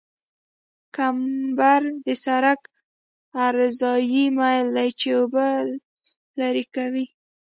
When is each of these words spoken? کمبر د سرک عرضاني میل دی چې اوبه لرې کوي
کمبر 0.95 1.81
د 2.05 2.07
سرک 2.23 2.61
عرضاني 3.45 4.25
میل 4.37 4.65
دی 4.75 4.89
چې 4.99 5.09
اوبه 5.19 5.47
لرې 6.39 6.65
کوي 6.75 7.05